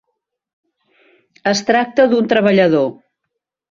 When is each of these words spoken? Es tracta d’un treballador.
Es 1.53 1.63
tracta 1.69 2.09
d’un 2.11 2.35
treballador. 2.35 2.95